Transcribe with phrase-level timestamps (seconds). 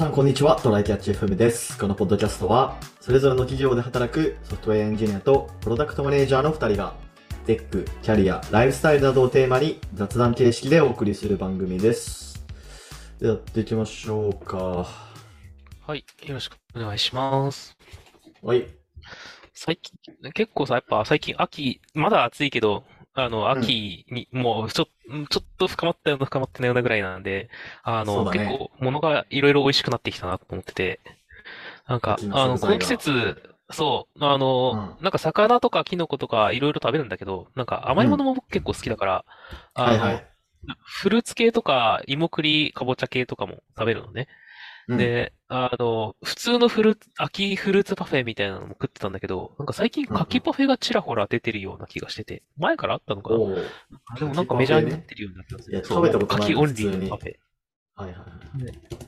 [0.00, 0.56] さん、こんにちは。
[0.56, 1.76] トライキャッチ FM です。
[1.76, 6.94] このポッドキャストは、それぞれの企業で働くソフトウェアエンジニアとプロダクトマネージャーの2人が、
[7.44, 12.42] テック、キャリア、ライフスタイルなどをテーマに雑談形式でお送りする番組です。
[13.18, 14.86] ではやっていきましょうか。
[15.86, 16.06] はい。
[16.22, 17.76] よろしくお願いします。
[18.42, 18.66] はい。
[19.52, 19.98] 最近、
[20.32, 27.50] 結構さ、やっぱ最近秋、まだ暑いけど、あの、秋に、もうちょ、ちょっと深まったような深まってないようなぐらいなんで、
[27.82, 28.30] あの、ね。
[28.30, 31.00] 結構物がいろいろ美味しくなってきたなと思ってて、
[31.88, 39.24] なんかあの、この季節、そう、あの、なんか魚とかキノコとかいろいろ食べるんだけど、なんか甘いものも僕結構好きだから、
[39.74, 40.26] あの、はいはい。
[40.84, 44.28] フルーツ系とか芋栗、かぼちゃ系とかも食べるのね。
[44.90, 53.36] うん、で、あの、普通のフルーツ、秋フルーツパフェみたいなのも食ってたんだけど、なんか最近柿パフェがちらほら出てるような気がしてて、前からあったのかな？
[53.36, 53.64] おー
[54.18, 57.34] でもなんかメジャーになってるようになってますいや食べたことない柿オンリーのパフェ。
[57.94, 59.00] はいはいはい。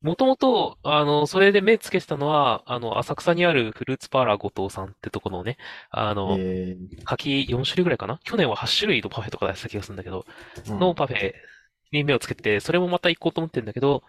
[0.00, 5.56] もともと、あの、それで目つけてたのは、あの、浅草にあるフルーツパーラー後藤さんってとこのね、
[5.90, 8.20] あの、え柿4種類ぐらいかな？
[8.22, 10.78] 去年は8種類のパフェとか出した気がするんだけど、ーうん。
[10.78, 11.32] のパフェ
[11.92, 14.02] に目をつけて、それもまた行こうと思ってるんだけど、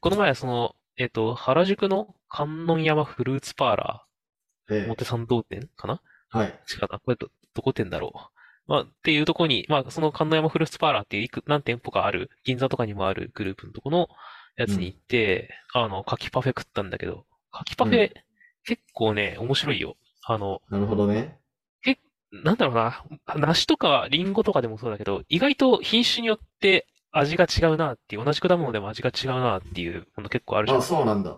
[0.00, 6.00] この前はその、えっと、原宿の観音山フルーツパーラー、えー表参道店かな？
[6.30, 6.46] はい。
[6.48, 6.98] 違うな。
[6.98, 8.70] これど、どこ店だろう？
[8.70, 14.08] まあ、っていうとこに、まあ、その観音山フルーツパーラーっていういく、何店舗かある、銀座とかにもあるグループのとこの
[14.56, 18.12] やつに行って、あの、柿パフェ食ったんだけど、柿パフェ、
[18.64, 19.96] 結構ね、面白いよ。
[20.24, 21.38] あの、なるほどね。
[22.42, 23.04] なんだろうな、
[23.36, 30.82] 梨とかリンゴとかでもそうだけど、意外と品種によって味が違うなっていう、同じ果物でも味が違うなっていうもの結構あるじゃんあ、。
[30.82, 31.30] そうなんだ。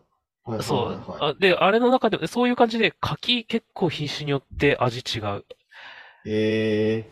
[0.44, 1.24] はいそうはいはい。
[1.30, 5.44] あで、あれの中で、そういう感じで、柿結構品種によって味違う
[6.24, 7.08] え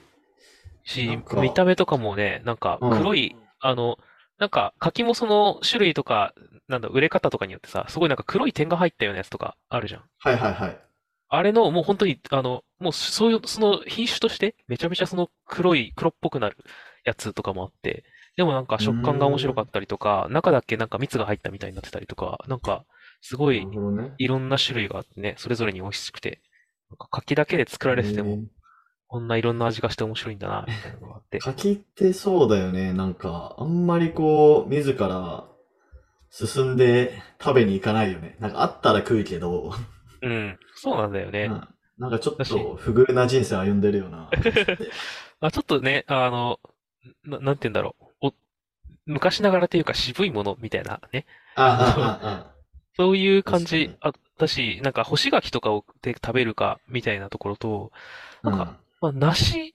[0.84, 3.98] しなん、か見た目とかもね、なんかうん黒い、あの、
[4.38, 6.34] なんか柿もその種類とか、
[6.68, 10.02] なんだ、売れ方とかによってさ、すごいなんか黒い点が入ったようなやつとかあるじゃん。
[10.24, 10.80] ー、はいはいはい。
[11.28, 16.56] あれの、もう本当に、あの、もうそういう、その品種として、めちゃめちゃその黒い、黒っぽくなる
[17.04, 18.04] やつとかもあって、
[18.36, 22.84] でもなんか食感が面白かったりとか、中だけなんか蜜が入ったみたいになってたりとか、なんか、
[23.20, 23.66] すごい。
[24.18, 26.40] いろんな種類があってね、それぞれに美味しくて、
[26.90, 28.44] なんか柿だけで作られてても、えー
[29.06, 31.38] こんないろんな味がして面白いんだな、みたいなのがあって。
[31.40, 32.92] 柿ってそうだよね。
[32.92, 35.44] なんか、あんまりこう、自ら
[36.30, 38.36] 進んで食べに行かないよね。
[38.40, 39.72] なんかあったら食うけど、
[40.22, 41.44] うん、そうなんだよね。
[41.44, 44.28] うんなんかちょっと不遇な人生歩んでるよな。
[45.38, 46.58] あ、ちょっとね、あの、
[47.22, 48.03] な、なんて言うんだろう。
[49.08, 51.26] お、昔ながらというか渋いものみたいなね。
[51.56, 52.54] あ、あ、あ、
[52.96, 57.92] そういう感じ確、あったし、なんか干し柿とかをで食べるかみたいなところと、
[58.42, 58.50] あ。
[58.50, 59.74] なんか、まあ、梨、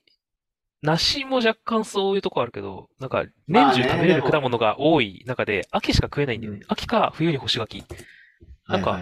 [0.82, 6.64] 梨も若干そういうとこあるけど、なんか、年中食べれる果物が多い中で、秋しか食えないんだよねうん。
[6.68, 7.84] 秋か冬に干し柿。
[8.68, 8.98] なんか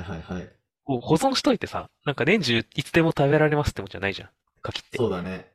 [0.84, 4.28] 保存しといてさ、なんか年中いつでも食べられますってもんじゃないじゃん。
[4.62, 4.96] 柿って。
[4.96, 5.52] そうだね。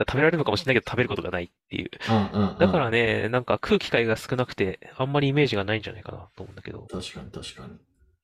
[0.00, 1.90] 食べられるのかもしれないけど食べることがないっていう。
[2.08, 2.58] うんうん、うん。
[2.58, 6.86] だからね、なんか食う機会が少なくて、あんまりイメージがないんじゃないかなと思うんだけど。
[6.90, 7.78] 確かに確かに。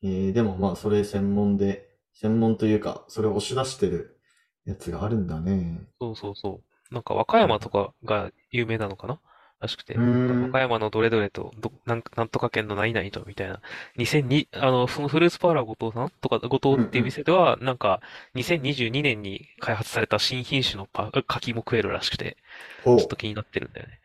[0.05, 4.19] えー、でもまあ、それ専門で、専門というか、それを押し出してる
[4.67, 5.87] やつがあるんだね。
[6.01, 6.95] そうそうそう。
[6.95, 9.21] なんか和歌山とかが有名なのかな？
[9.63, 9.97] らしくて。
[9.97, 13.61] 和歌山のどれどれと、ど、なんなんとか県の何々と、みたいな。
[13.97, 18.01] 2002、あの、そのフルーツパーラー後藤さんとか、後藤っていう店では、なんか、
[18.35, 22.37] 2022年に開発された新品種のパ、柿も食えるらしくて、
[22.85, 24.01] ほうちょっと気になってるんだよね。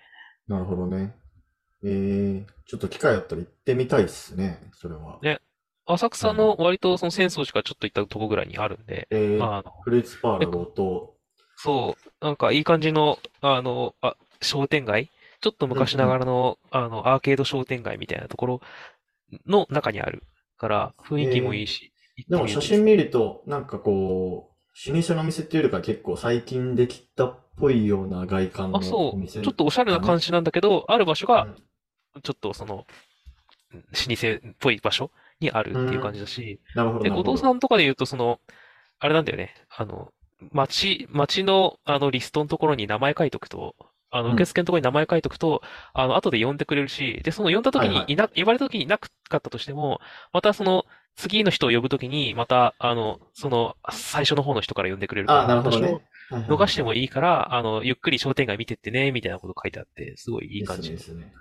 [0.48, 1.14] なるほどね。
[1.84, 5.20] えー、ちょっと機会あったら行ってみたいっすね、それは。
[5.22, 5.40] ね
[5.90, 11.16] 浅草の割とその浅草寺からちょっと行ったとこぐらいにあるんで、えー、あの、フルーツパーラー後
[11.56, 15.10] そう、なんかいい感じの、あの、あ、商店街
[15.42, 18.62] ちょっと昔ながらの、あの、アーケード商店街みたいなところ
[19.46, 20.24] の中にある
[20.58, 21.92] から、雰囲気もいいし。
[22.16, 22.30] 藤。
[22.30, 29.16] でも写真見ると、なんかこう、老舗の店っていうよりか結構最近できたっぽいような外観のあ、そう。
[29.16, 29.42] お店。
[29.42, 31.44] ちょっとおしゃれな感じなんだけど、ある場所が
[32.16, 32.86] うん、ちょっとその、
[33.74, 33.82] 老
[34.16, 37.32] 舗っぽい場所にあるっていう感じだし、なるほど、で、なるほど。
[37.32, 38.40] 後藤さんとかで言うと、その、
[39.00, 39.54] あれなんだよね。
[39.70, 40.12] あの、
[40.52, 43.76] 町、町の、あの、リストのところに名前書いとくと、
[44.10, 45.62] あの、うん受付のところに名前書いとくと、
[45.94, 50.00] あの、後で呼んでくれるし、で、その呼んだ時はいはいにいな、呼ばれた時にいなかったとしても、
[50.34, 56.02] またその、次の人を呼ぶ時に、また、あの、その、最初の方の人から呼んでくれるから、あ、なるほど私ねも。
[56.30, 60.92] 逃してもいいから、あの、ゆっくり商店街見てってね、みたいなこと書いてあって、すごいいい感じ。
[60.92, 61.34] ですすね。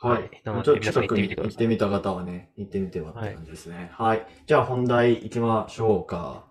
[0.00, 0.22] はい。
[0.22, 3.90] はいなのでちょっと皆さん行ってみてください行ってみた方はね、行ってみてはって感じですね。
[3.94, 4.26] はい。
[4.46, 6.44] じゃあ本題行きましょうか。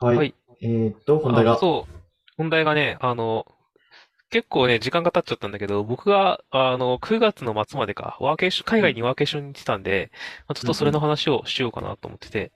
[0.00, 0.16] はい。
[0.16, 1.52] はいえーっと、本題が。
[1.54, 2.00] あそう。
[2.36, 3.46] 本題がね、あの、
[4.30, 10.10] 結構ね、時間が経っちゃったんだけど、僕が、あの、9月の末までか、ワーケーション、海外にワーケーションに行ってたんで、
[10.46, 12.52] まあ、ちょっとそれの話をしようかなと思ってて、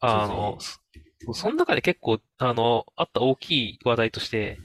[0.00, 4.58] あの、そその中で結構、あの、あった大きい話題として、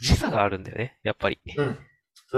[0.00, 1.38] 時差があるんだよね、やっぱり。
[1.56, 1.78] うん。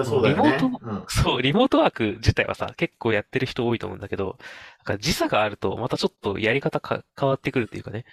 [0.05, 0.43] そうだよね。
[0.43, 1.05] リモートうん。
[1.09, 4.39] そう、リモートワーク自体はさ、結構やってる人多いと思うんだけど、
[4.87, 8.05] なんか時差があると、またちょっとやり方か変わってくるっていうかね。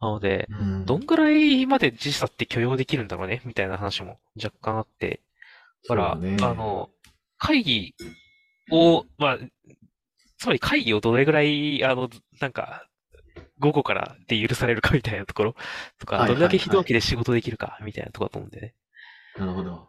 [0.00, 5.20] なので、うんどんぐらいまで時差って許容できるんだろうね、みたいな話も若干あって。
[5.88, 6.90] だから、ねあの、
[7.38, 7.94] 会議
[8.70, 9.38] を、まあ、
[10.38, 12.08] つまり会議をどれぐらい、あの、
[12.40, 12.86] なんか、
[13.58, 15.54] 午後からで許されるかみたいなところ
[15.98, 18.74] とか、どれだけ非同期で仕事できるかみたいなところだと思うんでね。
[19.38, 19.88] なるほど。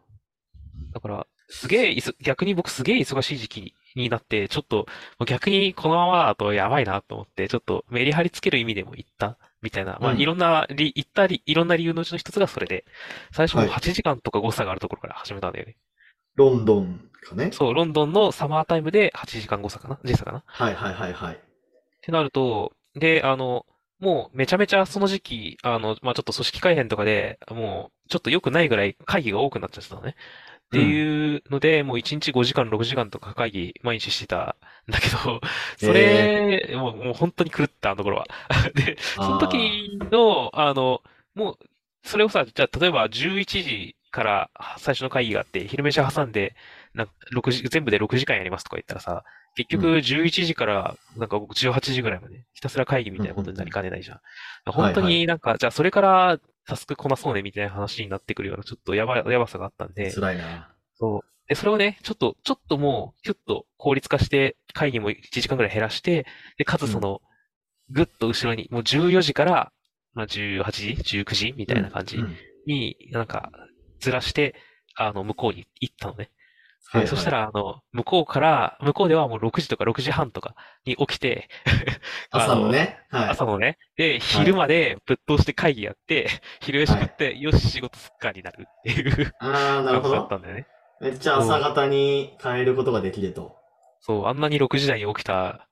[0.94, 4.88] だから、すげえ逆に僕すげえ忙しい時期になって、ちょっと、
[5.26, 9.98] 逆にこのままだとやばいなと思って、ちょっとメリハリつける意味でも言った、みたいな。
[10.02, 12.86] まあ、うんいろんな、り、言ったり、いろんな理由のうちの一つがそれで、
[13.32, 15.78] 最初もはい8時間とか誤差があるところから始めたんだよね。
[16.36, 17.50] ロンドンかね。
[17.52, 20.00] そう、ロンドンのサマータイムで8時間誤差かな？
[20.04, 20.40] 時差かな？
[20.40, 21.40] っはいはいはいはい。
[22.02, 23.66] てなると、で、あの、
[24.00, 30.16] もうめちゃめちゃその時期、あの、まあ、ちょっと組織改編とかで、もう、ちょっと良くないぐらい会議が多くなっちゃってたのね。
[30.72, 34.56] っていうので、もう1日5時間、6時間とか会議毎日してた
[34.88, 35.42] んだけど、
[35.78, 38.28] それ、もう、もう本当に狂った、あのところは。
[38.74, 41.02] で、その時の、あの、
[41.36, 41.60] もう、
[42.04, 46.56] それをさ、じゃあ、例えば11時から最初の会議があって、昼飯挟んで、
[46.94, 49.24] なんか6時、全部で6時間やりますとか言ったらさ、
[49.56, 50.02] 結局うん。
[50.02, 54.18] 11時からなんか18時ぐらいまでひたすら会議みたいなことになりかねないじゃん。
[54.18, 54.22] ん
[54.66, 60.74] 本当はいになんか、じゃあそれからタスクこなそうねみたいな話になってくるようなちょっとやば、やばさがあったんで、辛いな。
[60.96, 61.48] そう。
[61.48, 66.26] で、それをね、ちょっと、ちょっともう、キュッと効率化して、会議も1時間ぐらい減らして、
[66.58, 67.22] で、かつその、
[67.90, 69.74] ぐっと後ろに、もう14時から、
[70.14, 72.18] まあ、18時 ?19 時みたいな感じ
[72.66, 73.52] に、なんか、
[74.00, 74.56] ずらして、
[74.96, 76.30] あの、向こうに行ったのね。
[76.90, 80.56] はいはいそしたら、あの、向こうから、向こうではもう6時とか6時半とか
[80.86, 81.48] に起きて、
[82.32, 83.00] 朝のね。
[83.10, 83.30] はい。
[83.30, 86.28] 朝のね、で、昼までぶっ通して会議やって、
[86.60, 90.38] 昼飯食って、よし、仕事すっかになるっていうああ、なるほどだった。
[90.38, 90.68] んだよね。
[91.00, 93.56] めっちゃ朝方に変えることができると。
[94.02, 95.68] そう、あんなに6時台に起きた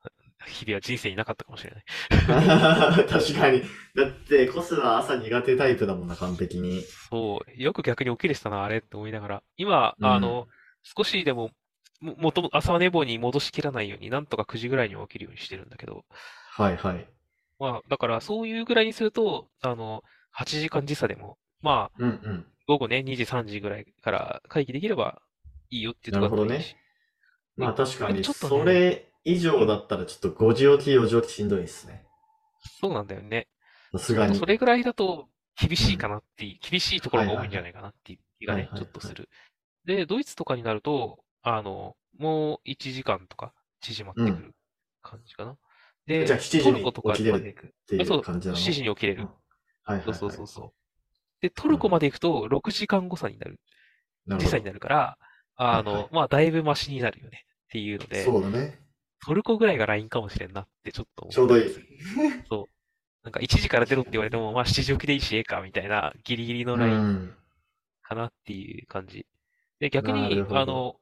[0.47, 1.83] 日々は人生になかったかもしれない。
[3.09, 3.61] 確かに。
[3.95, 6.83] だって、コスは朝苦手タイプだもんな、完璧に。
[7.09, 9.43] そう、よく逆に起きれてたな、あれって思いながら。
[9.57, 10.47] 今、うんあの、
[10.83, 11.51] 少しでも、
[12.01, 16.05] も、もとも、朝寝坊に戻しきらないように、なんとか9時ぐらいに起きるようにしてるんだけど、
[16.51, 17.07] はいはい。
[17.59, 20.03] まあ、だからそういうぐらいにすると、あの、
[20.37, 22.45] 8時間時差でも、まあ、うんうん。
[22.67, 25.21] 午後ね、2時、3時ぐらいから会議できれば
[25.69, 26.75] いいよっていうところだったらいいし。
[27.57, 32.05] まあ確かに、ちょっとねそれ以上だったらちょっと5時起き、4時起きしんどいですね。
[32.79, 33.47] そうなんだよね。
[33.91, 34.45] さすがにそ。
[34.45, 35.27] れぐらいだと
[35.59, 39.27] 厳しいかなっていう、厳しいところが多いんじゃないかなっていう気がねはい、はいちょっとする。
[39.85, 44.55] で、ドイツとかになると、あの、もう1時間とか縮まってくる
[45.01, 45.57] 感じかな。
[46.05, 47.67] で、じゃあ7時にトルコとか起きれるまで行く。
[47.67, 49.23] っていあそうう感じなの？7時に起きれる。
[49.23, 49.29] うん
[49.83, 50.19] はいはい、そうはい。
[50.19, 50.71] そうそうそう。
[51.41, 53.59] で、トルコまで行くと6時間誤差になる。
[54.27, 55.17] なる時差になるから、
[55.55, 58.79] あのはいはい、まあ、だいぶマシになるよねっていうので、そうだね。
[59.25, 61.63] トルコぐらいがラインかもしれんなってちょっと思ちょうどいい。
[62.49, 62.65] そう。
[63.23, 67.35] なんか1時から出ろって言われても、まあ7時起きでいいし、ええか、みたいなギリギリのうラインん。
[68.01, 69.25] かなっていう感じ。
[69.79, 70.99] で、逆にあの、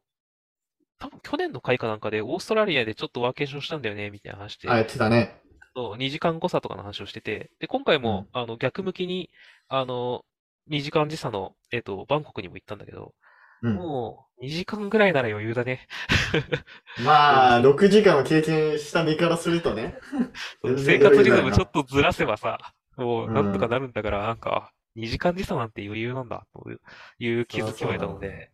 [1.00, 5.42] 多分去年の会かなんかでオーストラリアでちょっとワーケーションしたんだよね、みたいな話で、あ、やってたね。
[5.76, 9.30] そう2時間誤差とかの話をしてて、で、今回も、あの、逆向きに、
[9.68, 10.26] あの、
[10.68, 13.14] 2時間時差の、えっと、バンコクにも行ったんだけど、
[13.62, 13.78] うん。
[13.78, 15.88] もう、2時間ぐらいなら余裕だね。
[16.98, 20.00] まあ、6時間を経験した身からするとね。
[20.64, 22.58] 全生然活リズムちょっとずらせばさ、
[22.96, 26.70] もううんなんとかなるんだから、なんか、2時間時差なんて余裕なんだ、と
[27.20, 28.52] いう気づきを得たので。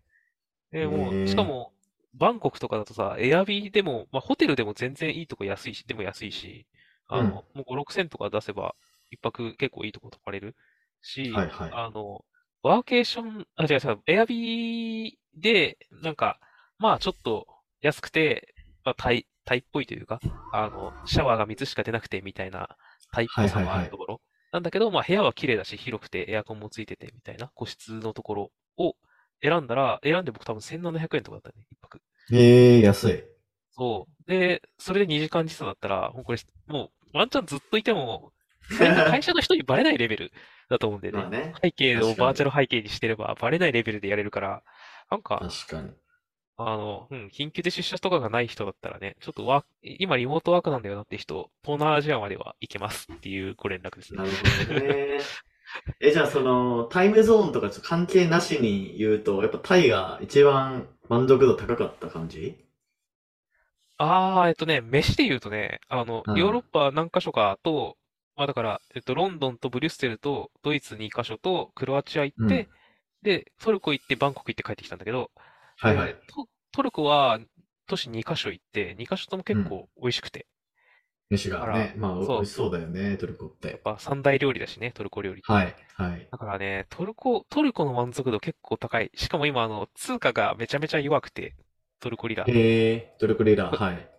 [0.73, 1.73] で、もう、しかも、
[2.15, 6.67] バンコクとかだとさ、エアビーでも、まあ、ホテルでも全然いいとこ安いし、でも安いし、
[7.07, 8.75] あの、もう5、6千とか出せば、
[9.11, 10.55] 一泊結構いいとこ泊まれる
[11.01, 11.71] し、はいはい。
[11.73, 12.25] あの、
[12.63, 16.39] ワーケーション、あ、違う違う、エアビーで、なんか、
[16.79, 17.47] まあちょっと
[17.81, 18.53] 安くて、
[18.83, 20.19] まあタイ、タイっぽいというか、
[20.51, 22.69] あの、シャワーが3つしか出なくてみたいな
[23.11, 24.21] タイっぽさもあるところ。
[24.51, 28.95] なんだけど、まあ部屋は綺麗だし、広くてエアコンもついててみたいな個室のところを
[29.43, 32.01] 選んだら、選んで僕多分1700円とかだったね、一泊。
[32.31, 33.23] ええ安い。
[33.71, 34.29] そう。
[34.29, 38.31] で、それで2時間時差だったら、もうこれ、もうワンチャンずっといても、
[38.69, 40.31] 会社の人にバレないレベル
[40.69, 41.17] だと思うんでね。
[41.17, 41.53] まあね。
[41.61, 44.63] 背景をバーチャル背景にしてれば、バレないレベルでやれるから、
[45.11, 45.91] なんか、確かに。
[46.55, 54.25] あの、うん、緊急で出社とかがない人だったらね、ちょっとワ今リモートワークなんだよなって人、東南アジアまでは行けますっていうご連絡ですねな。
[54.25, 54.31] る
[54.67, 55.19] ほどね。
[55.99, 62.63] え、じゃあその、タイムゾーンとかちょっと関係なしに言うと、やっぱタイが一番満足度高かった感じ？
[63.97, 66.37] ああ、えっとね、飯で言うとね、あの、うん。
[66.37, 67.97] ヨーロッパ何カ所かと、
[68.35, 72.69] まあだから、えっと、ロンドンとブリュッセルとドイツ2カ所とクロアチア行って、
[73.21, 75.31] で、トルコ行ってバンコク行って帰ってきたんだけど、
[75.77, 76.15] はいはい。
[76.27, 77.39] トトルコは
[77.87, 80.47] 都市2カ所行って、2カ所とも結構美味しくて、
[81.29, 83.51] 飯がね、まあ、そう美味しそうだよね、トルコっ。
[83.71, 85.51] やってぱ三大料理だしね、トルコ料理って。
[85.53, 86.29] はい、はい。
[86.31, 89.11] だからね、トルコ、トルコの満足度結構高い。
[89.15, 91.55] しかも今、あの、通貨がめちゃめちゃ弱くて、
[91.99, 92.51] トルコリラ。
[92.51, 94.09] へえ、トルコリラ、はい。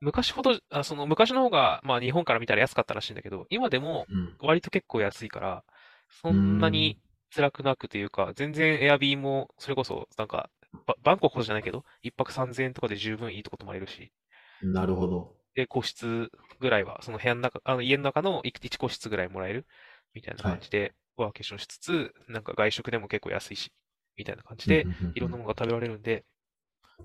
[0.00, 4.36] 昔ほど、あ、その昔の方が、まあ日本から見たら安かったらしいんだけど、今でもうん。
[4.40, 5.64] 割と結構安いから、
[6.22, 6.98] そんなに
[7.34, 10.50] 辛くなくというか、全然エアビーも、それこそ、なんか、
[10.86, 14.12] ババンコクほどじゃないけど、一泊3000円とかで十分いいとこ泊まれるし、
[14.62, 15.36] なるほど。
[15.54, 16.30] で、個室
[16.60, 19.66] ぐらいは、その部屋の中、あの家の中の1個室ぐらいもらえる
[20.14, 23.72] みたいな感じで、ワーケーションしつつ、なんか外食でも結構安いし、
[24.16, 26.24] みたいな感じでいろんなものが食べられるんで、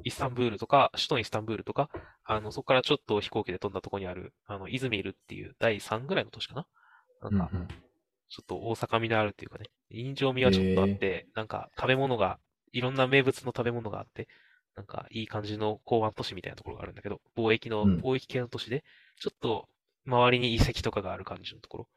[0.04, 1.90] イスタンブールとか、首都イスタンブールとか、
[2.24, 6.68] あの、そこからちょっと飛行機で飛んだところにある、あの、イズミールっていう第3ぐらいの都市かな？
[7.22, 7.54] なんか、
[8.30, 12.40] ちょっと大阪味のあるっていうかね、人情味はちょっとあって、なんか食べ物が、
[12.74, 14.28] いろんな名物の食べ物があって、
[14.78, 18.84] なんかいい感じの港湾都市みたいなところがあるんだけど、貿易の、うん貿易系の都市で、
[19.20, 19.68] ちょっと
[20.06, 21.88] 周りに遺跡とかがある感じのところ。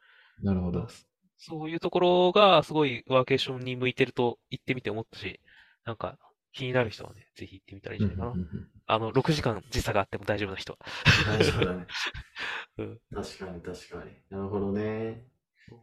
[0.43, 0.89] なるほど。
[1.37, 5.41] そういうところがすごいワーケーションに向いてると行ってみて思ったし、
[5.85, 6.19] なんか
[6.53, 8.45] 気になる人はね、ぜひ行ってみたらいいんじゃないかな。
[8.87, 10.79] あの、6時間時差があっても大丈夫な人は。
[11.27, 11.87] 大丈夫だね。
[12.79, 14.11] うん確かに確かに。
[14.31, 15.27] なるほどね。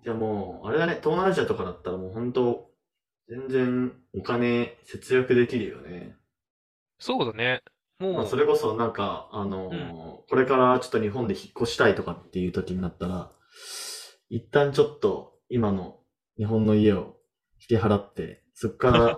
[0.04, 2.72] じゃあもう、あれだね、東南アジアとかだったらもう本当、
[3.28, 6.16] 全然お金節約できるよね。
[7.00, 7.62] そうだね。
[8.00, 13.32] まあ、もう、それこそなんか、あのーこれからちょっと日本で引っ越したいとかっていう時になったら、
[14.30, 16.00] 一旦ちょっと今の
[16.38, 17.16] 日本の家を
[17.70, 19.18] 引き払って、そこから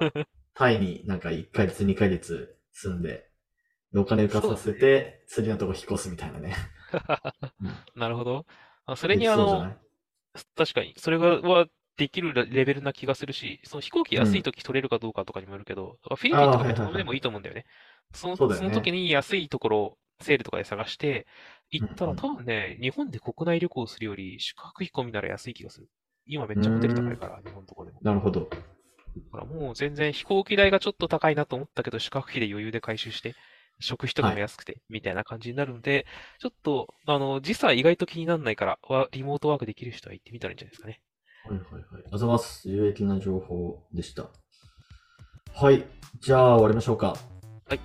[0.53, 3.25] タイになんか1ヶ月2ヶ月住んで、
[3.91, 6.55] でお金浮かさせて、次のとこ引っ越すみたいなね。
[7.95, 8.45] なるほど。
[8.85, 9.77] あそれにあのできそうじゃな、い？
[10.55, 11.65] 確かに、それが、は
[11.99, 17.65] できるレベルな気がするし、その飛行機安い時取れるかどうかとかにもよるけど、フィリピンとかでもいいと思うんだよね。
[18.13, 21.27] その、そうだよねその時に安いところ、セールとかで探して、
[21.71, 25.89] 行ったらうんうん多分ね、日本で国内旅行するより宿泊費込みなら安い気がする。
[26.25, 28.01] 今めっちゃホテル高いから、日本とこでも。
[28.01, 28.47] なるほど。
[29.31, 33.35] だからもう全然飛行機代がちょっと高いなと思ったけど、宿泊費で余裕で回収して、
[33.79, 36.05] 食費とかも安くて、みたいな感じになるので、
[36.39, 41.01] ちょっと、あの、時差意外と気にならないから、わリモートワークできる人は行ってみたらいいんじゃないですかね。
[41.49, 41.81] はいはいはい。
[41.81, 42.69] ありがとうございます。
[42.69, 44.27] 有益な情報でした。
[45.53, 45.83] はい。
[46.19, 47.17] じゃあ終わりましょうか。
[47.67, 47.79] はい。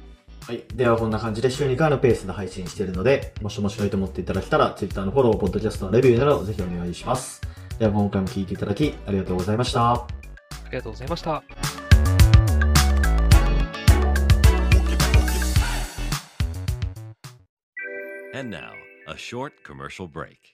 [0.47, 0.65] はい。
[0.75, 7.41] ではこんな感じで週2回のペースで配信しているので、もし面白いと思っていただけたら、Twitter のフォロー、ポッドキャストのレビューなどぜひお願いします。
[7.79, 9.95] では今回も聞いていただきありがとうございました。
[9.95, 10.07] あ
[10.71, 11.43] りがとうございました。
[18.37, 18.73] And now,
[19.07, 20.54] a short commercial break.